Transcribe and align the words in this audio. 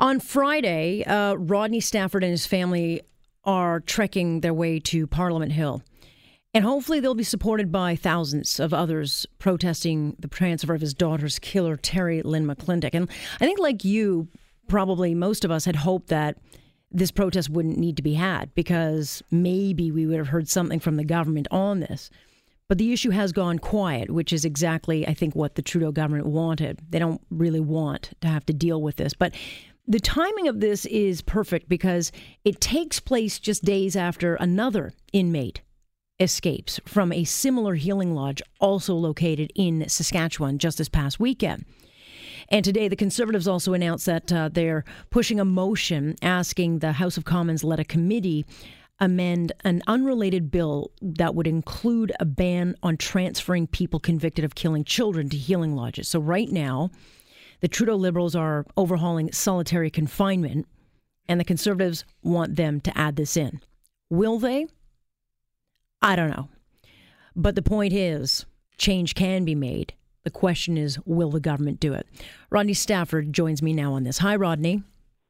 On 0.00 0.18
Friday, 0.18 1.04
uh, 1.04 1.34
Rodney 1.34 1.80
Stafford 1.80 2.24
and 2.24 2.30
his 2.30 2.46
family 2.46 3.02
are 3.44 3.80
trekking 3.80 4.40
their 4.40 4.54
way 4.54 4.80
to 4.80 5.06
Parliament 5.06 5.52
Hill. 5.52 5.82
And 6.54 6.64
hopefully, 6.64 7.00
they'll 7.00 7.14
be 7.14 7.22
supported 7.22 7.70
by 7.70 7.96
thousands 7.96 8.58
of 8.58 8.72
others 8.72 9.26
protesting 9.38 10.16
the 10.18 10.26
transfer 10.26 10.74
of 10.74 10.80
his 10.80 10.94
daughter's 10.94 11.38
killer, 11.38 11.76
Terry 11.76 12.22
Lynn 12.22 12.46
McClintic. 12.46 12.90
And 12.94 13.08
I 13.40 13.44
think, 13.44 13.60
like 13.60 13.84
you, 13.84 14.26
probably 14.68 15.14
most 15.14 15.44
of 15.44 15.50
us 15.50 15.66
had 15.66 15.76
hoped 15.76 16.08
that 16.08 16.38
this 16.90 17.10
protest 17.10 17.50
wouldn't 17.50 17.78
need 17.78 17.96
to 17.98 18.02
be 18.02 18.14
had 18.14 18.52
because 18.54 19.22
maybe 19.30 19.92
we 19.92 20.06
would 20.06 20.18
have 20.18 20.28
heard 20.28 20.48
something 20.48 20.80
from 20.80 20.96
the 20.96 21.04
government 21.04 21.46
on 21.50 21.80
this. 21.80 22.10
But 22.68 22.78
the 22.78 22.92
issue 22.92 23.10
has 23.10 23.32
gone 23.32 23.58
quiet, 23.58 24.10
which 24.10 24.32
is 24.32 24.44
exactly, 24.44 25.06
I 25.06 25.12
think, 25.12 25.34
what 25.34 25.56
the 25.56 25.62
Trudeau 25.62 25.92
government 25.92 26.26
wanted. 26.26 26.80
They 26.88 27.00
don't 27.00 27.20
really 27.28 27.60
want 27.60 28.12
to 28.22 28.28
have 28.28 28.46
to 28.46 28.52
deal 28.52 28.80
with 28.80 28.96
this. 28.96 29.12
But 29.12 29.34
the 29.90 29.98
timing 29.98 30.46
of 30.46 30.60
this 30.60 30.86
is 30.86 31.20
perfect 31.20 31.68
because 31.68 32.12
it 32.44 32.60
takes 32.60 33.00
place 33.00 33.40
just 33.40 33.64
days 33.64 33.96
after 33.96 34.36
another 34.36 34.92
inmate 35.12 35.62
escapes 36.20 36.78
from 36.84 37.12
a 37.12 37.24
similar 37.24 37.74
healing 37.74 38.14
lodge 38.14 38.40
also 38.60 38.94
located 38.94 39.50
in 39.56 39.88
Saskatchewan 39.88 40.58
just 40.58 40.78
this 40.78 40.88
past 40.88 41.18
weekend. 41.18 41.64
And 42.50 42.64
today, 42.64 42.86
the 42.86 42.94
Conservatives 42.94 43.48
also 43.48 43.72
announced 43.72 44.06
that 44.06 44.32
uh, 44.32 44.48
they're 44.48 44.84
pushing 45.10 45.40
a 45.40 45.44
motion 45.44 46.14
asking 46.22 46.78
the 46.78 46.92
House 46.92 47.16
of 47.16 47.24
Commons 47.24 47.64
let 47.64 47.80
a 47.80 47.84
committee 47.84 48.46
amend 49.00 49.50
an 49.64 49.82
unrelated 49.88 50.52
bill 50.52 50.92
that 51.02 51.34
would 51.34 51.48
include 51.48 52.12
a 52.20 52.24
ban 52.24 52.76
on 52.84 52.96
transferring 52.96 53.66
people 53.66 53.98
convicted 53.98 54.44
of 54.44 54.54
killing 54.54 54.84
children 54.84 55.28
to 55.30 55.36
healing 55.36 55.74
lodges. 55.74 56.06
So, 56.06 56.20
right 56.20 56.48
now, 56.48 56.90
the 57.60 57.68
Trudeau 57.68 57.96
Liberals 57.96 58.34
are 58.34 58.66
overhauling 58.76 59.32
solitary 59.32 59.90
confinement, 59.90 60.66
and 61.28 61.38
the 61.38 61.44
Conservatives 61.44 62.04
want 62.22 62.56
them 62.56 62.80
to 62.80 62.98
add 62.98 63.16
this 63.16 63.36
in. 63.36 63.60
Will 64.08 64.38
they? 64.38 64.66
I 66.02 66.16
don't 66.16 66.30
know. 66.30 66.48
But 67.36 67.54
the 67.54 67.62
point 67.62 67.92
is, 67.92 68.46
change 68.78 69.14
can 69.14 69.44
be 69.44 69.54
made. 69.54 69.94
The 70.24 70.30
question 70.30 70.76
is, 70.76 70.98
will 71.06 71.30
the 71.30 71.40
government 71.40 71.80
do 71.80 71.94
it? 71.94 72.06
Rodney 72.50 72.74
Stafford 72.74 73.32
joins 73.32 73.62
me 73.62 73.72
now 73.72 73.92
on 73.94 74.04
this. 74.04 74.18
Hi, 74.18 74.36
Rodney. 74.36 74.82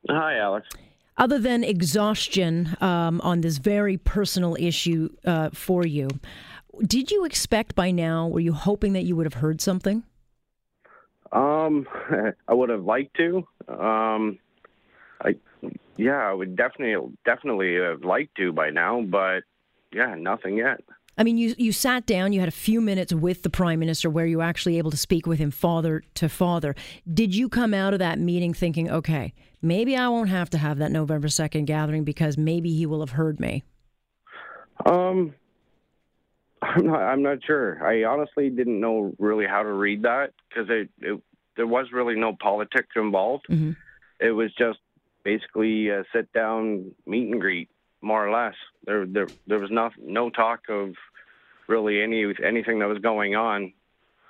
Hi, 0.09 0.39
Alex. 0.39 0.69
Other 1.17 1.39
than 1.39 1.63
exhaustion 1.63 2.77
um, 2.81 3.21
on 3.21 3.43
this 3.43 3.59
very 3.59 3.99
personal 3.99 4.57
issue 4.59 5.11
uh, 5.27 5.51
for 5.53 5.87
you, 5.87 6.09
did 6.87 7.11
you 7.11 7.25
expect 7.25 7.75
by 7.75 7.91
now, 7.91 8.27
were 8.27 8.41
you 8.41 8.55
hoping 8.55 8.95
that 8.95 9.05
you 9.05 9.15
would 9.17 9.27
have 9.27 9.35
heard 9.35 9.61
something? 9.61 10.03
Um, 11.33 11.87
I 12.49 12.55
would 12.55 12.71
have 12.71 12.85
liked 12.85 13.17
to. 13.17 13.47
Um, 13.69 14.39
I, 15.23 15.37
yeah, 15.97 16.29
I 16.29 16.33
would 16.33 16.57
definitely, 16.57 17.17
definitely 17.25 17.77
have 17.77 18.05
liked 18.05 18.37
to 18.37 18.53
by 18.53 18.71
now, 18.71 19.03
but 19.03 19.41
yeah, 19.93 20.15
nothing 20.17 20.57
yet. 20.57 20.81
I 21.19 21.23
mean, 21.23 21.37
you 21.37 21.55
you 21.59 21.73
sat 21.73 22.07
down, 22.07 22.33
you 22.33 22.41
had 22.41 22.49
a 22.49 22.53
few 22.53 22.81
minutes 22.81 23.13
with 23.13 23.43
the 23.43 23.51
prime 23.51 23.79
minister 23.79 24.09
where 24.09 24.25
you 24.25 24.39
were 24.39 24.45
actually 24.45 24.79
able 24.79 24.91
to 24.91 24.97
speak 24.97 25.27
with 25.27 25.39
him 25.39 25.51
father 25.51 26.03
to 26.15 26.29
father. 26.31 26.75
Did 27.13 27.35
you 27.35 27.49
come 27.49 27.75
out 27.75 27.93
of 27.93 27.99
that 27.99 28.19
meeting 28.19 28.55
thinking, 28.55 28.91
okay, 28.91 29.35
maybe 29.61 29.97
I 29.97 30.09
won't 30.09 30.31
have 30.31 30.49
to 30.51 30.59
have 30.59 30.79
that 30.79 30.93
November 30.93 31.29
second 31.29 31.67
gathering 31.67 32.05
because 32.05 32.39
maybe 32.39 32.73
he 32.73 32.87
will 32.87 33.01
have 33.01 33.11
heard 33.11 33.39
me? 33.39 33.65
Um, 34.87 35.35
I'm 36.63 36.87
not. 36.87 37.01
I'm 37.01 37.23
not 37.23 37.39
sure. 37.45 37.85
I 37.85 38.05
honestly 38.05 38.51
didn't 38.51 38.81
know 38.81 39.15
really 39.19 39.47
how 39.47 39.63
to 39.63 39.73
read 39.73 40.03
that 40.03 40.33
because 40.49 40.69
it, 40.69 40.91
it, 41.01 41.21
there 41.57 41.67
was 41.67 41.87
really 41.93 42.17
no 42.17 42.35
politics 42.35 42.91
involved. 42.97 43.47
Mm-hmm. 43.49 43.73
It 44.21 44.33
was 44.33 44.53
just 44.59 44.79
basically 45.25 45.89
a 45.89 46.05
sit 46.13 46.33
down 46.33 46.93
meet 47.07 47.31
and 47.31 47.41
greet, 47.41 47.71
more 48.03 48.27
or 48.27 48.31
less. 48.31 48.55
There 48.85 49.07
there 49.07 49.29
there 49.47 49.59
was 49.59 49.71
no 49.71 49.91
no 49.99 50.31
talk 50.31 50.69
of 50.69 50.95
really 51.67 52.03
any 52.03 52.27
anything 52.45 52.81
that 52.81 52.89
was 52.89 52.99
going 52.99 53.37
on, 53.37 53.73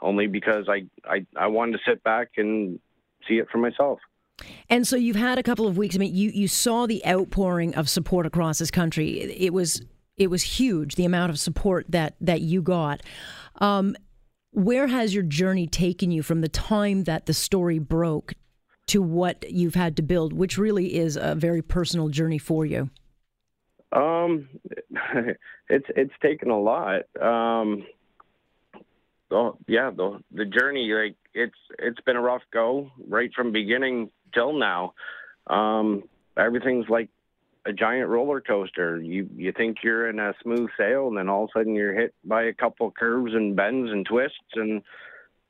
only 0.00 0.28
because 0.28 0.66
I 0.68 0.86
I 1.04 1.26
I 1.36 1.48
wanted 1.48 1.72
to 1.72 1.78
sit 1.84 2.04
back 2.04 2.32
and 2.36 2.78
see 3.26 3.38
it 3.38 3.48
for 3.50 3.58
myself. 3.58 3.98
And 4.68 4.86
so 4.86 4.96
you've 4.96 5.16
had 5.16 5.38
a 5.38 5.42
couple 5.42 5.66
of 5.66 5.76
weeks. 5.76 5.96
I 5.96 5.98
mean, 5.98 6.14
you 6.14 6.30
you 6.30 6.48
saw 6.48 6.86
the 6.86 7.04
outpouring 7.06 7.74
of 7.74 7.88
support 7.88 8.24
across 8.24 8.58
this 8.58 8.70
country. 8.70 9.20
It 9.20 9.52
was 9.52 9.82
it 10.20 10.30
was 10.30 10.42
huge 10.42 10.94
the 10.94 11.06
amount 11.06 11.30
of 11.30 11.40
support 11.40 11.86
that 11.88 12.14
that 12.20 12.42
you 12.42 12.62
got. 12.62 13.00
Um, 13.56 13.96
where 14.52 14.86
has 14.86 15.14
your 15.14 15.24
journey 15.24 15.66
taken 15.66 16.10
you 16.10 16.22
from 16.22 16.42
the 16.42 16.48
time 16.48 17.04
that 17.04 17.26
the 17.26 17.34
story 17.34 17.78
broke 17.78 18.34
to 18.88 19.00
what 19.00 19.50
you've 19.50 19.74
had 19.74 19.96
to 19.96 20.02
build, 20.02 20.32
which 20.32 20.58
really 20.58 20.96
is 20.96 21.16
a 21.16 21.34
very 21.34 21.62
personal 21.62 22.08
journey 22.08 22.38
for 22.38 22.66
you? 22.66 22.90
Um, 23.92 24.48
it's 25.68 25.86
it's 25.96 26.12
taken 26.22 26.50
a 26.50 26.60
lot. 26.60 27.02
Um, 27.20 27.86
oh 29.30 29.56
yeah, 29.66 29.90
the 29.90 30.20
the 30.32 30.44
journey 30.44 30.92
like 30.92 31.16
it's 31.32 31.56
it's 31.78 32.00
been 32.02 32.16
a 32.16 32.20
rough 32.20 32.42
go 32.52 32.90
right 33.08 33.30
from 33.34 33.52
beginning 33.52 34.10
till 34.34 34.52
now. 34.52 34.92
Um, 35.46 36.02
everything's 36.36 36.90
like 36.90 37.08
a 37.66 37.72
giant 37.72 38.08
roller 38.08 38.40
coaster. 38.40 39.00
You 39.00 39.28
you 39.36 39.52
think 39.52 39.78
you're 39.82 40.08
in 40.08 40.18
a 40.18 40.34
smooth 40.42 40.70
sail, 40.78 41.08
and 41.08 41.16
then 41.16 41.28
all 41.28 41.44
of 41.44 41.50
a 41.54 41.58
sudden 41.58 41.74
you're 41.74 41.94
hit 41.94 42.14
by 42.24 42.44
a 42.44 42.54
couple 42.54 42.90
curves 42.90 43.34
and 43.34 43.56
bends 43.56 43.90
and 43.90 44.06
twists, 44.06 44.38
and 44.54 44.82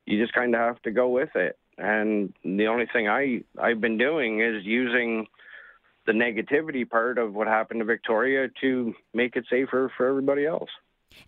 you 0.07 0.21
just 0.21 0.35
kind 0.35 0.55
of 0.55 0.61
have 0.61 0.83
to 0.83 0.91
go 0.91 1.09
with 1.09 1.35
it. 1.37 1.59
And 1.79 2.33
the 2.45 2.67
only 2.67 2.87
thing 2.93 3.09
I 3.09 3.43
I've 3.59 3.81
been 3.81 3.99
doing 3.99 4.41
is 4.41 4.65
using 4.65 5.27
the 6.07 6.13
negativity 6.13 6.89
part 6.89 7.19
of 7.19 7.35
what 7.35 7.47
happened 7.47 7.81
to 7.81 7.85
Victoria 7.85 8.49
to 8.61 8.95
make 9.15 9.37
it 9.37 9.45
safer 9.49 9.93
for 9.97 10.09
everybody 10.09 10.47
else. 10.47 10.71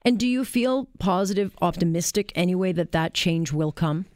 And 0.03 0.19
do 0.19 0.27
you 0.27 0.45
feel 0.45 0.89
positive, 0.99 1.55
optimistic 1.61 2.33
anyway 2.35 2.73
that 2.73 2.93
that 2.93 3.15
change 3.15 3.53
will 3.53 3.73
come? 3.73 4.07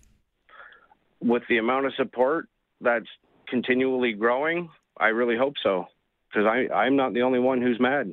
With 1.20 1.42
the 1.48 1.58
amount 1.58 1.86
of 1.86 1.94
support 1.94 2.48
that's 2.80 3.06
continually 3.48 4.12
growing, 4.12 4.70
I 4.98 5.08
really 5.08 5.36
hope 5.36 5.54
so 5.62 5.88
because 6.36 6.46
I 6.46 6.72
I'm 6.74 6.96
not 6.96 7.14
the 7.14 7.22
only 7.22 7.38
one 7.38 7.62
who's 7.62 7.80
mad. 7.80 8.12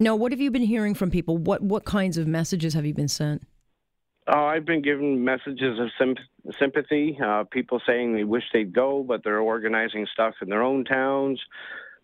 No, 0.00 0.14
what 0.14 0.32
have 0.32 0.40
you 0.40 0.50
been 0.50 0.62
hearing 0.62 0.94
from 0.94 1.10
people? 1.10 1.38
What 1.38 1.62
what 1.62 1.84
kinds 1.84 2.18
of 2.18 2.26
messages 2.26 2.74
have 2.74 2.84
you 2.84 2.94
been 2.94 3.08
sent? 3.08 3.46
Uh, 4.26 4.44
I've 4.44 4.66
been 4.66 4.82
given 4.82 5.24
messages 5.24 5.78
of 5.78 5.88
sympathy. 6.58 7.18
Uh, 7.24 7.44
people 7.44 7.80
saying 7.86 8.14
they 8.14 8.24
wish 8.24 8.44
they'd 8.52 8.74
go, 8.74 9.02
but 9.02 9.24
they're 9.24 9.40
organizing 9.40 10.06
stuff 10.12 10.34
in 10.42 10.50
their 10.50 10.62
own 10.62 10.84
towns. 10.84 11.40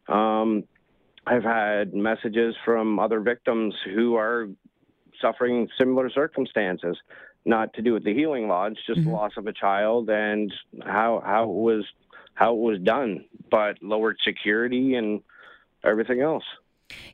Um, 0.09 0.65
I've 1.27 1.43
had 1.43 1.93
messages 1.93 2.55
from 2.65 2.99
other 2.99 3.21
victims 3.21 3.75
who 3.95 4.17
are 4.17 4.49
suffering 5.21 5.69
similar 5.79 6.09
circumstances, 6.11 6.97
not 7.45 7.75
to 7.75 7.83
do 7.83 7.93
with 7.93 8.05
the 8.05 8.15
healing 8.15 8.49
lodge, 8.49 8.79
just 8.87 9.01
mm-hmm. 9.01 9.11
the 9.11 9.17
loss 9.17 9.33
of 9.37 9.47
a 9.47 9.53
child 9.53 10.09
and 10.09 10.53
how 10.83 11.23
how 11.25 11.45
it 11.45 11.49
was 11.49 11.85
how 12.35 12.55
it 12.55 12.61
was 12.61 12.81
done, 12.81 13.25
but 13.51 13.83
lowered 13.83 14.19
security 14.25 14.95
and 14.95 15.23
everything 15.85 16.21
else. 16.21 16.45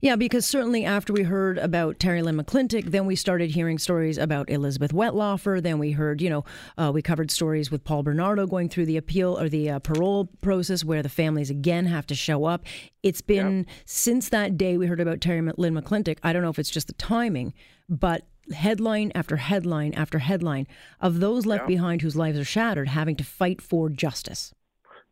Yeah, 0.01 0.17
because 0.17 0.47
certainly 0.47 0.85
after 0.85 1.13
we 1.13 1.23
heard 1.23 1.59
about 1.59 1.99
Terry 1.99 2.23
Lynn 2.23 2.37
McClintic, 2.37 2.87
then 2.87 3.07
we 3.07 3.15
started 3.17 3.51
hearing 3.51 3.79
stories 3.79 4.19
about 4.19 4.51
Elizabeth 4.51 4.93
Wettlaufer. 4.93 5.63
Then 5.63 5.79
we 5.79 5.93
heard, 5.93 6.21
you 6.21 6.29
know, 6.31 6.45
uh, 6.77 6.91
we 6.93 7.03
covered 7.03 7.31
stories 7.31 7.71
with 7.71 7.85
Paul 7.85 8.03
Bernardo 8.03 8.47
going 8.47 8.69
through 8.69 8.87
the 8.87 8.97
appeal 8.97 9.39
or 9.39 9.49
the 9.49 9.71
uh, 9.71 9.79
parole 9.79 10.27
process 10.43 10.85
where 10.85 11.03
the 11.03 11.09
families 11.09 11.51
again 11.51 11.87
have 11.87 12.07
to 12.09 12.15
show 12.15 12.45
up. 12.45 12.65
It's 13.03 13.21
been 13.21 13.59
yep. 13.59 13.67
since 13.85 14.29
that 14.31 14.57
day 14.59 14.77
we 14.77 14.87
heard 14.87 15.01
about 15.01 15.21
Terry 15.21 15.41
Lynn 15.57 15.75
McClintic. 15.75 16.19
I 16.23 16.33
don't 16.33 16.43
know 16.43 16.51
if 16.51 16.59
it's 16.59 16.71
just 16.71 16.89
the 16.89 16.95
timing, 16.95 17.55
but 17.89 18.27
headline 18.53 19.13
after 19.15 19.37
headline 19.37 19.95
after 19.95 20.19
headline 20.19 20.67
of 21.01 21.21
those 21.21 21.47
left 21.47 21.63
yep. 21.63 21.69
behind 21.69 22.03
whose 22.03 22.17
lives 22.17 22.39
are 22.39 22.45
shattered 22.45 22.89
having 22.89 23.15
to 23.17 23.25
fight 23.25 23.61
for 23.63 23.89
justice. 23.89 24.53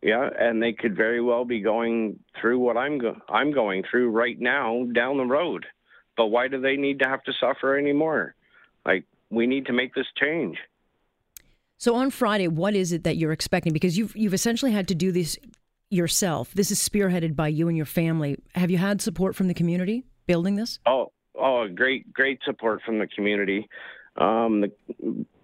Yeah, 0.03 0.29
and 0.39 0.63
they 0.63 0.73
could 0.73 0.97
very 0.97 1.21
well 1.21 1.45
be 1.45 1.61
going 1.61 2.21
through 2.41 2.61
what 2.61 2.77
I'm 2.77 2.99
go- 2.99 3.21
I'm 3.29 3.53
going 3.53 3.83
through 3.91 4.11
right 4.11 4.39
now 4.39 4.85
down 4.95 5.17
the 5.17 5.25
road. 5.25 5.67
But 6.17 6.27
why 6.27 6.49
do 6.49 6.61
they 6.61 6.77
need 6.77 7.01
to 7.01 7.09
have 7.09 7.23
to 7.25 7.33
suffer 7.41 7.77
anymore? 7.77 8.35
Like 8.87 9.05
we 9.31 9.47
need 9.47 9.67
to 9.67 9.73
make 9.73 9.95
this 9.95 10.07
change. 10.17 10.59
So 11.79 11.95
on 11.95 12.11
Friday, 12.11 12.49
what 12.49 12.75
is 12.75 12.93
it 12.93 13.05
that 13.05 13.17
you're 13.17 13.33
expecting? 13.33 13.73
Because 13.73 13.99
you've 13.99 14.17
you've 14.17 14.35
essentially 14.35 14.73
had 14.73 14.89
to 14.89 14.95
do 14.95 15.13
this 15.13 15.37
yourself. 15.91 16.53
This 16.55 16.71
is 16.71 16.79
spearheaded 16.79 17.35
by 17.35 17.49
you 17.49 17.69
and 17.69 17.77
your 17.77 17.87
family. 17.87 18.37
Have 18.55 18.71
you 18.71 18.79
had 18.79 19.01
support 19.01 19.35
from 19.35 19.49
the 19.49 19.55
community 19.55 20.05
building 20.27 20.57
this? 20.57 20.79
Oh, 20.87 21.13
oh, 21.35 21.69
great, 21.69 22.13
great 22.13 22.41
support 22.45 22.83
from 22.85 22.99
the 22.99 23.07
community. 23.07 23.69
Um, 24.19 24.63
the, 24.63 24.73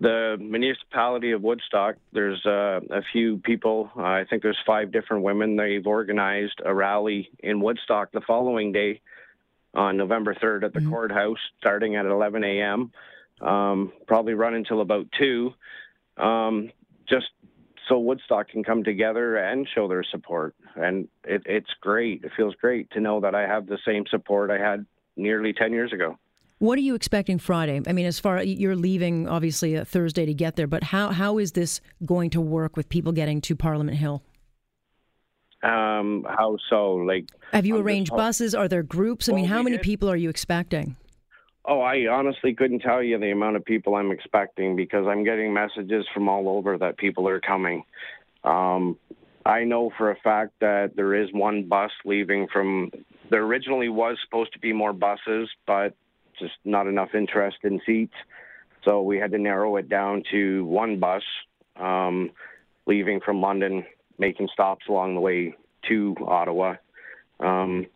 the, 0.00 0.36
municipality 0.40 1.30
of 1.30 1.42
Woodstock, 1.42 1.94
there's 2.12 2.44
uh, 2.44 2.80
a 2.90 3.02
few 3.12 3.38
people, 3.38 3.88
uh, 3.96 4.02
I 4.02 4.24
think 4.28 4.42
there's 4.42 4.58
five 4.66 4.90
different 4.90 5.22
women. 5.22 5.54
They've 5.54 5.86
organized 5.86 6.60
a 6.64 6.74
rally 6.74 7.30
in 7.38 7.60
Woodstock 7.60 8.10
the 8.10 8.20
following 8.20 8.72
day 8.72 9.00
on 9.74 9.96
November 9.96 10.34
3rd 10.34 10.64
at 10.64 10.72
the 10.72 10.80
mm-hmm. 10.80 10.90
courthouse, 10.90 11.38
starting 11.58 11.94
at 11.94 12.06
11 12.06 12.42
a.m., 12.42 12.90
um, 13.40 13.92
probably 14.08 14.34
run 14.34 14.54
until 14.54 14.80
about 14.80 15.06
2. 15.18 15.52
Um, 16.16 16.70
just 17.08 17.26
so 17.88 17.98
Woodstock 17.98 18.48
can 18.48 18.64
come 18.64 18.82
together 18.82 19.36
and 19.36 19.68
show 19.72 19.86
their 19.86 20.04
support. 20.04 20.56
And 20.74 21.08
it, 21.22 21.42
it's 21.46 21.70
great. 21.80 22.24
It 22.24 22.32
feels 22.36 22.54
great 22.56 22.90
to 22.92 23.00
know 23.00 23.20
that 23.20 23.34
I 23.34 23.42
have 23.42 23.66
the 23.66 23.78
same 23.86 24.04
support 24.10 24.50
I 24.50 24.58
had 24.58 24.84
nearly 25.16 25.52
10 25.52 25.72
years 25.72 25.92
ago. 25.92 26.18
What 26.64 26.78
are 26.78 26.80
you 26.80 26.94
expecting 26.94 27.38
Friday? 27.38 27.82
I 27.86 27.92
mean, 27.92 28.06
as 28.06 28.18
far 28.18 28.42
you're 28.42 28.74
leaving 28.74 29.28
obviously 29.28 29.74
a 29.74 29.84
Thursday 29.84 30.24
to 30.24 30.32
get 30.32 30.56
there, 30.56 30.66
but 30.66 30.82
how 30.82 31.10
how 31.10 31.36
is 31.36 31.52
this 31.52 31.82
going 32.06 32.30
to 32.30 32.40
work 32.40 32.74
with 32.74 32.88
people 32.88 33.12
getting 33.12 33.42
to 33.42 33.54
Parliament 33.54 33.98
Hill? 33.98 34.22
Um, 35.62 36.26
how 36.26 36.56
so? 36.70 36.94
Like, 36.94 37.26
have 37.52 37.66
you 37.66 37.76
arranged 37.76 38.16
buses? 38.16 38.54
Are 38.54 38.66
there 38.66 38.82
groups? 38.82 39.28
I 39.28 39.32
well, 39.32 39.42
mean, 39.42 39.50
how 39.50 39.62
many 39.62 39.76
did. 39.76 39.84
people 39.84 40.10
are 40.10 40.16
you 40.16 40.30
expecting? 40.30 40.96
Oh, 41.66 41.82
I 41.82 42.06
honestly 42.10 42.54
couldn't 42.54 42.80
tell 42.80 43.02
you 43.02 43.18
the 43.18 43.30
amount 43.30 43.56
of 43.56 43.64
people 43.66 43.94
I'm 43.94 44.10
expecting 44.10 44.74
because 44.74 45.06
I'm 45.06 45.22
getting 45.22 45.52
messages 45.52 46.06
from 46.14 46.30
all 46.30 46.48
over 46.48 46.78
that 46.78 46.96
people 46.96 47.28
are 47.28 47.40
coming. 47.40 47.84
Um, 48.42 48.98
I 49.44 49.64
know 49.64 49.92
for 49.98 50.10
a 50.10 50.16
fact 50.16 50.52
that 50.62 50.96
there 50.96 51.14
is 51.14 51.28
one 51.34 51.64
bus 51.64 51.90
leaving 52.06 52.48
from. 52.50 52.90
There 53.28 53.42
originally 53.42 53.90
was 53.90 54.16
supposed 54.24 54.54
to 54.54 54.58
be 54.58 54.72
more 54.72 54.94
buses, 54.94 55.50
but 55.66 55.94
just 56.38 56.54
not 56.64 56.86
enough 56.86 57.14
interest 57.14 57.58
in 57.62 57.80
seats. 57.86 58.14
So 58.84 59.02
we 59.02 59.18
had 59.18 59.30
to 59.32 59.38
narrow 59.38 59.76
it 59.76 59.88
down 59.88 60.22
to 60.30 60.64
one 60.66 60.98
bus 60.98 61.22
um, 61.76 62.30
leaving 62.86 63.20
from 63.20 63.40
London, 63.40 63.84
making 64.18 64.48
stops 64.52 64.86
along 64.88 65.14
the 65.14 65.20
way 65.20 65.56
to 65.88 66.14
Ottawa, 66.26 66.76
um, 67.40 67.86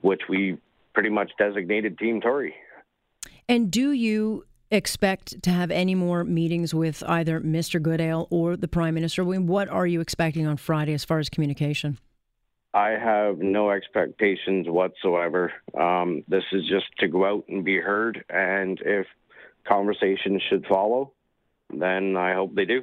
which 0.00 0.22
we 0.28 0.58
pretty 0.92 1.10
much 1.10 1.32
designated 1.38 1.98
Team 1.98 2.20
Tori. 2.20 2.54
And 3.48 3.70
do 3.70 3.90
you 3.90 4.46
expect 4.70 5.42
to 5.42 5.50
have 5.50 5.70
any 5.70 5.94
more 5.94 6.24
meetings 6.24 6.74
with 6.74 7.02
either 7.06 7.40
Mr. 7.40 7.80
Goodale 7.80 8.26
or 8.30 8.56
the 8.56 8.68
Prime 8.68 8.94
Minister? 8.94 9.24
What 9.24 9.68
are 9.68 9.86
you 9.86 10.00
expecting 10.00 10.46
on 10.46 10.56
Friday 10.56 10.94
as 10.94 11.04
far 11.04 11.18
as 11.18 11.28
communication? 11.28 11.98
I 12.74 12.90
have 12.90 13.38
no 13.38 13.70
expectations 13.70 14.66
whatsoever. 14.68 15.52
Um, 15.80 16.24
this 16.26 16.42
is 16.52 16.62
just 16.68 16.86
to 16.98 17.06
go 17.06 17.24
out 17.24 17.44
and 17.48 17.64
be 17.64 17.78
heard, 17.78 18.24
and 18.28 18.80
if 18.84 19.06
conversations 19.66 20.42
should 20.50 20.66
follow, 20.66 21.12
then 21.70 22.16
I 22.16 22.34
hope 22.34 22.54
they 22.56 22.64
do. 22.64 22.82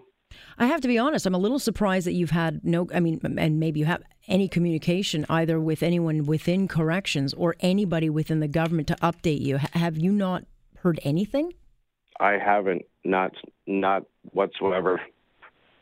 I 0.57 0.67
have 0.67 0.79
to 0.81 0.88
be 0.88 0.97
honest, 0.97 1.25
I'm 1.25 1.35
a 1.35 1.38
little 1.38 1.59
surprised 1.59 2.07
that 2.07 2.13
you've 2.13 2.31
had 2.31 2.63
no, 2.63 2.88
I 2.93 3.01
mean, 3.01 3.19
and 3.38 3.59
maybe 3.59 3.81
you 3.81 3.85
have 3.85 4.01
any 4.29 4.47
communication 4.47 5.25
either 5.29 5.59
with 5.59 5.83
anyone 5.83 6.25
within 6.25 6.69
corrections 6.69 7.33
or 7.33 7.57
anybody 7.59 8.09
within 8.09 8.39
the 8.39 8.47
government 8.47 8.87
to 8.87 8.95
update 9.01 9.41
you. 9.41 9.57
Have 9.73 9.97
you 9.97 10.13
not 10.13 10.45
heard 10.77 11.01
anything? 11.03 11.53
I 12.17 12.37
haven't, 12.37 12.83
not, 13.03 13.33
not 13.67 14.03
whatsoever. 14.31 15.01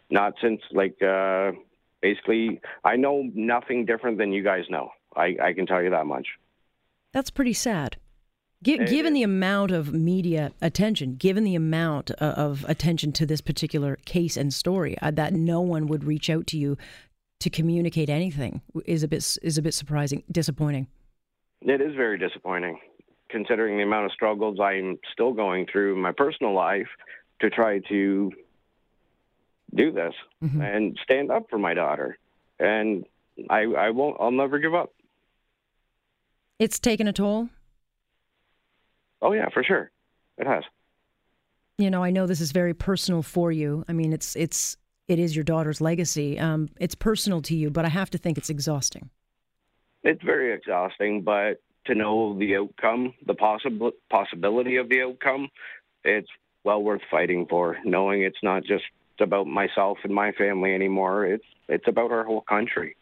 Not 0.09 0.33
since 0.41 0.61
like, 0.71 0.99
uh, 1.03 1.51
basically, 2.01 2.61
I 2.83 2.95
know 2.95 3.29
nothing 3.33 3.85
different 3.85 4.17
than 4.17 4.31
you 4.31 4.43
guys 4.43 4.65
know. 4.69 4.89
I, 5.15 5.35
I 5.41 5.53
can 5.53 5.65
tell 5.65 5.81
you 5.81 5.89
that 5.89 6.05
much. 6.05 6.27
That's 7.13 7.29
pretty 7.29 7.53
sad. 7.53 7.97
G- 8.61 8.77
given 8.77 9.13
the 9.13 9.23
amount 9.23 9.71
of 9.71 9.93
media 9.93 10.51
attention, 10.61 11.15
given 11.15 11.45
the 11.45 11.55
amount 11.55 12.11
uh, 12.11 12.33
of 12.35 12.65
attention 12.67 13.13
to 13.13 13.25
this 13.25 13.39
particular 13.39 13.97
case 14.05 14.35
and 14.35 14.53
story, 14.53 14.97
uh, 15.01 15.11
that 15.11 15.33
no 15.33 15.61
one 15.61 15.87
would 15.87 16.03
reach 16.03 16.29
out 16.29 16.45
to 16.47 16.57
you 16.57 16.77
to 17.39 17.49
communicate 17.49 18.09
anything 18.09 18.61
is 18.85 19.01
a 19.01 19.07
bit 19.07 19.37
is 19.41 19.57
a 19.57 19.61
bit 19.61 19.73
surprising, 19.73 20.23
disappointing. 20.29 20.87
It 21.61 21.79
is 21.79 21.95
very 21.95 22.17
disappointing, 22.17 22.79
considering 23.29 23.77
the 23.77 23.83
amount 23.83 24.07
of 24.07 24.11
struggles 24.11 24.59
I'm 24.59 24.99
still 25.13 25.33
going 25.33 25.65
through 25.71 25.95
in 25.95 26.01
my 26.01 26.11
personal 26.11 26.53
life 26.53 26.87
to 27.39 27.49
try 27.49 27.79
to 27.87 28.31
do 29.79 29.91
this 29.91 30.13
mm-hmm. 30.43 30.61
and 30.61 30.99
stand 31.03 31.31
up 31.31 31.49
for 31.49 31.57
my 31.57 31.73
daughter. 31.73 32.17
And 32.59 33.05
I, 33.49 33.61
I 33.61 33.89
won't. 33.91 34.17
I'll 34.19 34.31
never 34.31 34.59
give 34.59 34.75
up. 34.75 34.93
It's 36.59 36.79
taken 36.79 37.07
a 37.07 37.13
toll. 37.13 37.49
Oh 39.21 39.31
yeah, 39.31 39.47
for 39.53 39.63
sure, 39.63 39.91
it 40.37 40.45
has. 40.45 40.63
You 41.77 41.89
know, 41.89 42.03
I 42.03 42.11
know 42.11 42.27
this 42.27 42.41
is 42.41 42.51
very 42.51 42.73
personal 42.73 43.21
for 43.21 43.51
you. 43.51 43.85
I 43.87 43.93
mean, 43.93 44.11
it's 44.11 44.35
it's 44.35 44.75
it 45.07 45.19
is 45.19 45.35
your 45.35 45.43
daughter's 45.43 45.79
legacy. 45.79 46.37
Um, 46.37 46.69
it's 46.79 46.95
personal 46.95 47.41
to 47.43 47.55
you, 47.55 47.69
but 47.69 47.85
I 47.85 47.89
have 47.89 48.09
to 48.11 48.17
think 48.17 48.37
it's 48.37 48.49
exhausting. 48.49 49.09
It's 50.03 50.23
very 50.23 50.53
exhausting, 50.53 51.21
but 51.21 51.61
to 51.85 51.95
know 51.95 52.37
the 52.37 52.57
outcome, 52.57 53.13
the 53.25 53.33
possible 53.33 53.91
possibility 54.09 54.75
of 54.77 54.89
the 54.89 55.01
outcome, 55.01 55.49
it's 56.03 56.29
well 56.63 56.83
worth 56.83 57.01
fighting 57.09 57.45
for. 57.49 57.77
Knowing 57.85 58.23
it's 58.23 58.43
not 58.43 58.63
just 58.63 58.83
about 59.21 59.47
myself 59.47 59.97
and 60.03 60.13
my 60.13 60.31
family 60.31 60.73
anymore. 60.73 61.25
It's 61.25 61.45
it's 61.67 61.87
about 61.87 62.11
our 62.11 62.23
whole 62.23 62.41
country. 62.41 62.95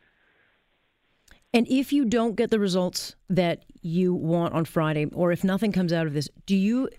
And 1.54 1.68
if 1.69 1.94
you 1.94 2.06
don't 2.06 2.36
get 2.36 2.52
the 2.52 2.60
results 2.60 3.16
that 3.30 3.64
you 3.81 4.14
want 4.14 4.54
on 4.54 4.66
Friday, 4.66 5.06
or 5.06 5.31
if 5.31 5.44
nothing 5.44 5.72
comes 5.72 5.94
out 5.94 6.06
of 6.06 6.14
this, 6.14 6.30
do 6.46 6.56
you 6.56 6.90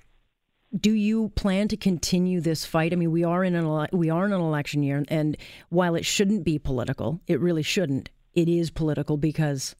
do 0.79 0.93
you 0.93 1.31
plan 1.31 1.69
to 1.69 1.77
continue 1.77 2.41
this 2.41 2.65
fight? 2.65 2.93
I 2.93 2.97
mean, 2.97 3.11
we 3.11 3.25
are 3.25 3.45
in 3.45 3.55
an 3.55 3.65
ele- 3.65 3.89
we 3.93 4.11
are 4.11 4.27
in 4.27 4.33
an 4.33 4.41
election 4.41 4.83
year, 4.83 5.05
and 5.09 5.37
while 5.69 5.95
it 5.95 6.05
shouldn't 6.05 6.45
be 6.45 6.59
political, 6.59 7.21
it 7.27 7.41
really 7.41 7.63
shouldn't. 7.63 8.11
It 8.35 8.49
is 8.49 8.71
political 8.71 9.17
because 9.17 9.77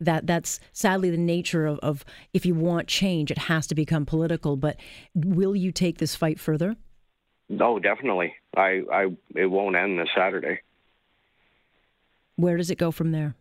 that 0.00 0.26
that's 0.26 0.60
sadly 0.72 1.10
the 1.10 1.16
nature 1.16 1.66
of, 1.66 1.78
of 1.80 2.04
if 2.32 2.44
you 2.44 2.54
want 2.54 2.88
change, 2.88 3.30
it 3.30 3.38
has 3.38 3.66
to 3.68 3.74
become 3.74 4.06
political. 4.06 4.56
But 4.56 4.76
will 5.14 5.54
you 5.54 5.72
take 5.72 5.98
this 5.98 6.16
fight 6.16 6.40
further? 6.40 6.76
No, 7.48 7.78
definitely. 7.78 8.34
I, 8.56 8.82
I, 8.92 9.06
it 9.34 9.46
won't 9.46 9.76
end 9.76 9.98
this 9.98 10.08
Saturday. 10.16 10.60
Where 12.36 12.56
does 12.56 12.70
it 12.70 12.78
go 12.78 12.90
from 12.90 13.12
there? 13.12 13.34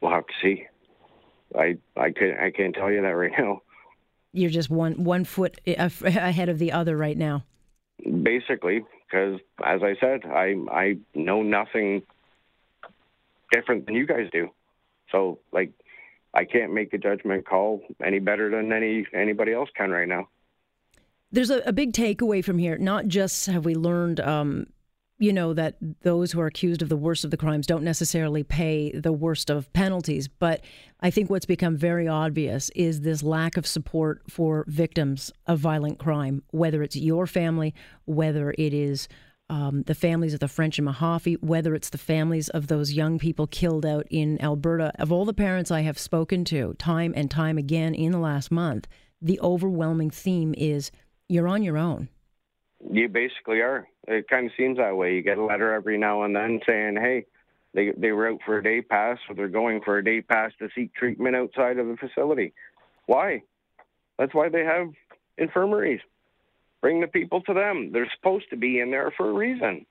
We'll 0.00 0.12
have 0.12 0.26
to 0.26 0.32
see. 0.42 0.66
I, 1.56 1.76
I 1.96 2.10
can't, 2.10 2.40
I 2.40 2.50
can't 2.50 2.74
tell 2.74 2.90
you 2.90 3.02
that 3.02 3.08
right 3.08 3.32
now. 3.38 3.62
You're 4.32 4.50
just 4.50 4.70
one 4.70 5.02
one 5.02 5.24
foot 5.24 5.60
ahead 5.66 6.48
of 6.48 6.60
the 6.60 6.70
other 6.70 6.96
right 6.96 7.18
now. 7.18 7.44
Basically, 8.22 8.84
because 9.04 9.40
as 9.64 9.82
I 9.82 9.96
said, 10.00 10.20
I 10.24 10.54
I 10.70 10.98
know 11.16 11.42
nothing 11.42 12.02
different 13.50 13.86
than 13.86 13.96
you 13.96 14.06
guys 14.06 14.28
do. 14.30 14.50
So 15.10 15.40
like, 15.50 15.72
I 16.32 16.44
can't 16.44 16.72
make 16.72 16.94
a 16.94 16.98
judgment 16.98 17.44
call 17.44 17.82
any 18.00 18.20
better 18.20 18.48
than 18.50 18.72
any 18.72 19.04
anybody 19.12 19.52
else 19.52 19.68
can 19.76 19.90
right 19.90 20.06
now 20.06 20.28
there's 21.32 21.50
a, 21.50 21.60
a, 21.60 21.72
big 21.72 21.92
takeaway 21.92 22.44
from 22.44 22.58
here. 22.58 22.76
Not 22.76 23.06
just 23.06 23.46
have 23.46 23.64
we 23.64 23.74
learned, 23.74 24.20
um, 24.20 24.66
you 25.18 25.32
know, 25.32 25.52
that 25.54 25.76
those 26.02 26.32
who 26.32 26.40
are 26.40 26.46
accused 26.46 26.82
of 26.82 26.88
the 26.88 26.96
worst 26.96 27.24
of 27.24 27.30
the 27.30 27.36
crimes 27.36 27.66
don't 27.66 27.84
necessarily 27.84 28.42
pay 28.42 28.90
the 28.92 29.12
worst 29.12 29.50
of 29.50 29.72
penalties, 29.72 30.28
but 30.28 30.62
I 31.00 31.10
think 31.10 31.30
what's 31.30 31.46
become 31.46 31.76
very 31.76 32.08
obvious 32.08 32.70
is 32.70 33.02
this 33.02 33.22
lack 33.22 33.56
of 33.56 33.66
support 33.66 34.22
for 34.28 34.64
victims 34.66 35.30
of 35.46 35.58
violent 35.60 35.98
crime, 35.98 36.42
whether 36.50 36.82
it's 36.82 36.96
your 36.96 37.26
family, 37.26 37.74
whether 38.04 38.54
it 38.58 38.74
is. 38.74 39.08
Um, 39.48 39.82
the 39.82 39.96
families 39.96 40.32
of 40.32 40.38
the 40.38 40.46
French 40.46 40.78
and 40.78 40.86
Mahaffy, 40.86 41.36
whether 41.42 41.74
it's 41.74 41.90
the 41.90 41.98
families 41.98 42.48
of 42.50 42.68
those 42.68 42.92
young 42.92 43.18
people 43.18 43.48
killed 43.48 43.84
out 43.84 44.06
in 44.08 44.40
Alberta. 44.40 44.92
Of 44.96 45.10
all 45.10 45.24
the 45.24 45.34
parents 45.34 45.72
I 45.72 45.80
have 45.80 45.98
spoken 45.98 46.44
to 46.44 46.74
time 46.74 47.12
and 47.16 47.28
time 47.28 47.58
again 47.58 47.92
in 47.92 48.12
the 48.12 48.20
last 48.20 48.52
month, 48.52 48.86
the 49.20 49.40
overwhelming 49.40 50.10
theme 50.10 50.54
is 50.56 50.92
you're 51.30 51.48
on 51.48 51.62
your 51.62 51.78
own. 51.78 52.08
You 52.90 53.08
basically 53.08 53.60
are. 53.60 53.86
It 54.08 54.28
kind 54.28 54.46
of 54.46 54.52
seems 54.56 54.78
that 54.78 54.96
way. 54.96 55.14
You 55.14 55.22
get 55.22 55.38
a 55.38 55.44
letter 55.44 55.72
every 55.72 55.96
now 55.96 56.22
and 56.24 56.34
then 56.34 56.60
saying, 56.66 56.96
"Hey, 56.96 57.26
they 57.72 57.92
they 57.96 58.12
were 58.12 58.28
out 58.28 58.40
for 58.44 58.58
a 58.58 58.62
day 58.62 58.82
pass, 58.82 59.18
or 59.28 59.34
they're 59.34 59.48
going 59.48 59.80
for 59.82 59.98
a 59.98 60.04
day 60.04 60.22
pass 60.22 60.52
to 60.58 60.68
seek 60.74 60.92
treatment 60.94 61.36
outside 61.36 61.78
of 61.78 61.86
the 61.86 61.96
facility." 61.96 62.52
Why? 63.06 63.42
That's 64.18 64.34
why 64.34 64.48
they 64.48 64.64
have 64.64 64.88
infirmaries. 65.38 66.00
Bring 66.80 67.00
the 67.00 67.06
people 67.06 67.42
to 67.42 67.54
them. 67.54 67.92
They're 67.92 68.10
supposed 68.16 68.50
to 68.50 68.56
be 68.56 68.80
in 68.80 68.90
there 68.90 69.12
for 69.16 69.28
a 69.28 69.32
reason. 69.32 69.86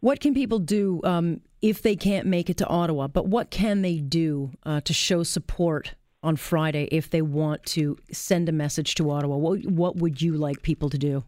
What 0.00 0.20
can 0.20 0.34
people 0.34 0.58
do 0.58 1.00
um, 1.02 1.40
if 1.60 1.82
they 1.82 1.96
can't 1.96 2.26
make 2.26 2.48
it 2.50 2.58
to 2.58 2.66
Ottawa? 2.66 3.08
But 3.08 3.26
what 3.26 3.50
can 3.50 3.82
they 3.82 3.96
do 3.96 4.52
uh, 4.64 4.80
to 4.82 4.92
show 4.92 5.22
support 5.22 5.94
on 6.22 6.36
Friday 6.36 6.88
if 6.90 7.10
they 7.10 7.22
want 7.22 7.64
to 7.64 7.98
send 8.10 8.48
a 8.48 8.52
message 8.52 8.94
to 8.96 9.10
Ottawa? 9.10 9.36
What, 9.36 9.64
what 9.64 9.96
would 9.96 10.20
you 10.20 10.36
like 10.36 10.62
people 10.62 10.90
to 10.90 10.98
do? 10.98 11.24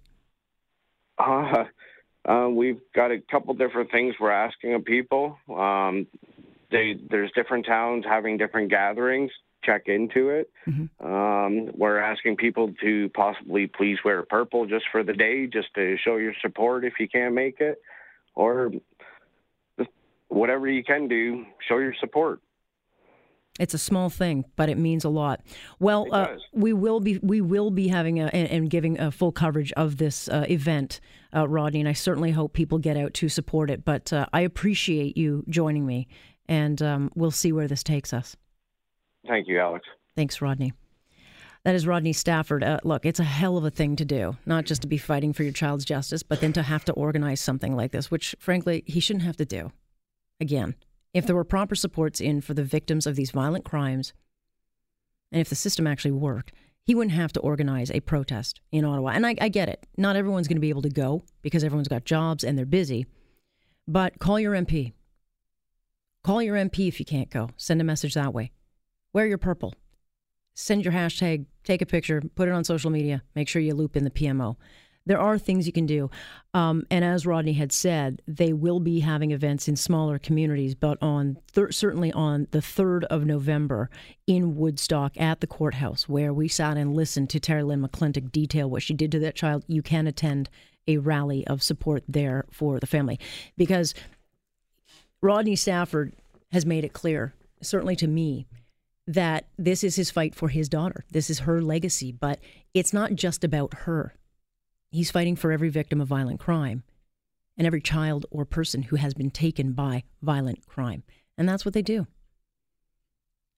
Uh, 1.18 1.64
uh, 2.24 2.48
we've 2.48 2.80
got 2.94 3.10
a 3.10 3.20
couple 3.30 3.54
different 3.54 3.90
things 3.90 4.14
we're 4.20 4.30
asking 4.30 4.74
of 4.74 4.84
people. 4.84 5.38
Um, 5.48 6.06
they, 6.70 6.96
there's 7.10 7.30
different 7.34 7.66
towns 7.66 8.04
having 8.08 8.36
different 8.36 8.70
gatherings. 8.70 9.30
Check 9.62 9.82
into 9.86 10.30
it. 10.30 10.50
Mm-hmm. 10.66 11.06
Um, 11.06 11.70
we're 11.76 11.98
asking 11.98 12.36
people 12.36 12.72
to 12.80 13.10
possibly 13.10 13.66
please 13.66 13.98
wear 14.02 14.22
purple 14.22 14.64
just 14.64 14.86
for 14.90 15.02
the 15.02 15.12
day, 15.12 15.46
just 15.46 15.68
to 15.74 15.96
show 15.98 16.16
your 16.16 16.32
support 16.40 16.84
if 16.84 16.94
you 16.98 17.06
can't 17.06 17.34
make 17.34 17.60
it, 17.60 17.78
or 18.34 18.72
whatever 20.28 20.66
you 20.66 20.82
can 20.82 21.08
do, 21.08 21.44
show 21.68 21.76
your 21.76 21.94
support. 22.00 22.40
It's 23.58 23.74
a 23.74 23.78
small 23.78 24.08
thing, 24.08 24.44
but 24.56 24.68
it 24.70 24.78
means 24.78 25.04
a 25.04 25.10
lot. 25.10 25.40
Well, 25.78 26.06
uh, 26.12 26.36
we 26.52 26.72
will 26.72 27.00
be 27.00 27.18
we 27.22 27.40
will 27.40 27.70
be 27.70 27.88
having 27.88 28.18
a, 28.18 28.26
and, 28.26 28.48
and 28.48 28.70
giving 28.70 28.98
a 28.98 29.10
full 29.10 29.32
coverage 29.32 29.72
of 29.72 29.98
this 29.98 30.28
uh, 30.28 30.46
event, 30.48 31.00
uh, 31.34 31.46
Rodney, 31.46 31.80
and 31.80 31.88
I 31.88 31.92
certainly 31.92 32.30
hope 32.30 32.54
people 32.54 32.78
get 32.78 32.96
out 32.96 33.12
to 33.14 33.28
support 33.28 33.70
it. 33.70 33.84
But 33.84 34.12
uh, 34.12 34.26
I 34.32 34.40
appreciate 34.40 35.16
you 35.16 35.44
joining 35.48 35.84
me, 35.84 36.08
and 36.48 36.80
um, 36.80 37.10
we'll 37.14 37.30
see 37.30 37.52
where 37.52 37.68
this 37.68 37.82
takes 37.82 38.14
us. 38.14 38.34
Thank 39.26 39.46
you, 39.48 39.58
Alex. 39.58 39.86
Thanks, 40.16 40.40
Rodney. 40.40 40.72
That 41.64 41.74
is 41.74 41.86
Rodney 41.86 42.14
Stafford. 42.14 42.64
Uh, 42.64 42.80
look, 42.84 43.04
it's 43.04 43.20
a 43.20 43.24
hell 43.24 43.58
of 43.58 43.64
a 43.64 43.70
thing 43.70 43.94
to 43.96 44.04
do, 44.04 44.36
not 44.46 44.64
just 44.64 44.80
to 44.82 44.88
be 44.88 44.96
fighting 44.96 45.34
for 45.34 45.42
your 45.42 45.52
child's 45.52 45.84
justice, 45.84 46.22
but 46.22 46.40
then 46.40 46.54
to 46.54 46.62
have 46.62 46.86
to 46.86 46.92
organize 46.92 47.40
something 47.40 47.76
like 47.76 47.92
this, 47.92 48.10
which, 48.10 48.34
frankly, 48.38 48.82
he 48.86 49.00
shouldn't 49.00 49.24
have 49.24 49.36
to 49.36 49.44
do. 49.44 49.70
Again, 50.40 50.74
if 51.12 51.26
there 51.26 51.36
were 51.36 51.44
proper 51.44 51.74
supports 51.74 52.20
in 52.20 52.40
for 52.40 52.54
the 52.54 52.62
victims 52.62 53.06
of 53.06 53.16
these 53.16 53.30
violent 53.30 53.64
crimes, 53.64 54.12
and 55.32 55.40
if 55.40 55.48
the 55.48 55.54
system 55.54 55.86
actually 55.86 56.12
worked, 56.12 56.52
he 56.84 56.94
wouldn't 56.94 57.14
have 57.14 57.32
to 57.32 57.40
organize 57.40 57.90
a 57.90 58.00
protest 58.00 58.60
in 58.72 58.84
Ottawa. 58.84 59.10
And 59.10 59.26
I, 59.26 59.34
I 59.40 59.48
get 59.48 59.68
it. 59.68 59.86
Not 59.96 60.16
everyone's 60.16 60.48
going 60.48 60.56
to 60.56 60.60
be 60.60 60.70
able 60.70 60.82
to 60.82 60.88
go 60.88 61.24
because 61.42 61.62
everyone's 61.62 61.88
got 61.88 62.04
jobs 62.04 62.42
and 62.42 62.56
they're 62.56 62.66
busy. 62.66 63.06
But 63.86 64.18
call 64.18 64.40
your 64.40 64.54
MP. 64.54 64.92
Call 66.24 66.42
your 66.42 66.56
MP 66.56 66.88
if 66.88 66.98
you 66.98 67.06
can't 67.06 67.30
go. 67.30 67.50
Send 67.56 67.80
a 67.80 67.84
message 67.84 68.14
that 68.14 68.34
way. 68.34 68.52
Wear 69.12 69.26
your 69.26 69.38
purple. 69.38 69.74
Send 70.54 70.84
your 70.84 70.92
hashtag, 70.92 71.46
take 71.64 71.80
a 71.80 71.86
picture, 71.86 72.22
put 72.34 72.48
it 72.48 72.52
on 72.52 72.64
social 72.64 72.90
media. 72.90 73.22
Make 73.34 73.48
sure 73.48 73.62
you 73.62 73.74
loop 73.74 73.96
in 73.96 74.04
the 74.04 74.10
PMO 74.10 74.56
there 75.10 75.20
are 75.20 75.40
things 75.40 75.66
you 75.66 75.72
can 75.72 75.86
do. 75.86 76.08
Um, 76.54 76.86
and 76.88 77.04
as 77.04 77.26
Rodney 77.26 77.54
had 77.54 77.72
said, 77.72 78.22
they 78.28 78.52
will 78.52 78.78
be 78.78 79.00
having 79.00 79.32
events 79.32 79.66
in 79.66 79.74
smaller 79.74 80.20
communities, 80.20 80.76
but 80.76 80.98
on 81.02 81.36
thir- 81.50 81.72
certainly 81.72 82.12
on 82.12 82.46
the 82.52 82.60
3rd 82.60 83.02
of 83.06 83.26
November 83.26 83.90
in 84.28 84.54
Woodstock 84.54 85.20
at 85.20 85.40
the 85.40 85.48
courthouse, 85.48 86.08
where 86.08 86.32
we 86.32 86.46
sat 86.46 86.76
and 86.76 86.94
listened 86.94 87.28
to 87.30 87.40
Terry 87.40 87.64
Lynn 87.64 87.82
McClintic 87.82 88.30
detail 88.30 88.70
what 88.70 88.84
she 88.84 88.94
did 88.94 89.10
to 89.10 89.18
that 89.18 89.34
child. 89.34 89.64
You 89.66 89.82
can 89.82 90.06
attend 90.06 90.48
a 90.86 90.98
rally 90.98 91.44
of 91.48 91.60
support 91.60 92.04
there 92.06 92.44
for 92.52 92.78
the 92.78 92.86
family 92.86 93.18
because 93.56 93.94
Rodney 95.20 95.56
Stafford 95.56 96.14
has 96.52 96.64
made 96.64 96.84
it 96.84 96.92
clear, 96.92 97.34
certainly 97.60 97.96
to 97.96 98.06
me, 98.06 98.46
that 99.08 99.46
this 99.58 99.82
is 99.82 99.96
his 99.96 100.12
fight 100.12 100.36
for 100.36 100.50
his 100.50 100.68
daughter. 100.68 101.04
This 101.10 101.30
is 101.30 101.40
her 101.40 101.60
legacy, 101.60 102.12
but 102.12 102.38
it's 102.74 102.92
not 102.92 103.16
just 103.16 103.42
about 103.42 103.74
her. 103.74 104.14
He's 104.90 105.10
fighting 105.10 105.36
for 105.36 105.52
every 105.52 105.68
victim 105.68 106.00
of 106.00 106.08
violent 106.08 106.40
crime 106.40 106.82
and 107.56 107.66
every 107.66 107.80
child 107.80 108.26
or 108.30 108.44
person 108.44 108.82
who 108.82 108.96
has 108.96 109.14
been 109.14 109.30
taken 109.30 109.72
by 109.72 110.04
violent 110.22 110.66
crime. 110.66 111.02
And 111.38 111.48
that's 111.48 111.64
what 111.64 111.74
they 111.74 111.82
do. 111.82 112.06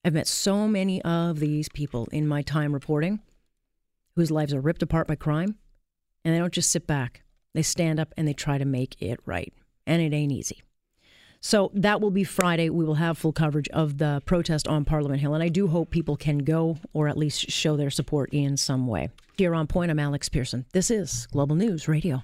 I've 0.05 0.15
met 0.15 0.27
so 0.27 0.67
many 0.67 1.01
of 1.03 1.39
these 1.39 1.69
people 1.69 2.09
in 2.13 2.27
my 2.27 2.43
time 2.43 2.73
reporting 2.73 3.21
whose 4.17 4.31
lives 4.31 4.53
are 4.53 4.61
ripped 4.61 4.83
apart 4.83 5.07
by 5.07 5.15
crime, 5.15 5.57
and 6.25 6.35
they 6.35 6.39
don't 6.39 6.53
just 6.53 6.71
sit 6.71 6.87
back. 6.87 7.23
They 7.55 7.63
stand 7.63 8.01
up 8.01 8.13
and 8.17 8.27
they 8.27 8.35
try 8.35 8.59
to 8.59 8.65
make 8.65 9.01
it 9.01 9.21
right. 9.25 9.53
And 9.87 10.03
it 10.03 10.15
ain't 10.15 10.33
easy. 10.33 10.63
So 11.45 11.73
that 11.75 12.01
will 12.01 12.13
be 12.13 12.25
Friday. 12.25 12.71
We 12.71 12.85
will 12.85 12.95
have 12.95 13.19
full 13.19 13.33
coverage 13.33 13.69
of 13.71 13.99
the 13.99 14.23
protest 14.25 14.69
on 14.69 14.85
Parliament 14.85 15.21
Hill. 15.21 15.35
And 15.35 15.43
I 15.43 15.49
do 15.49 15.67
hope 15.67 15.91
people 15.91 16.17
can 16.17 16.39
go 16.39 16.79
or 16.95 17.09
at 17.09 17.19
least 17.19 17.51
show 17.51 17.77
their 17.77 17.91
support 17.91 18.31
in 18.33 18.57
some 18.57 18.87
way. 18.87 19.11
Here 19.37 19.55
on 19.55 19.67
Point, 19.67 19.91
I'm 19.91 19.99
Alex 19.99 20.29
Pierson. 20.29 20.67
This 20.73 20.91
is 20.91 21.27
Global 21.33 21.57
News 21.57 21.89
Radio. 21.89 22.23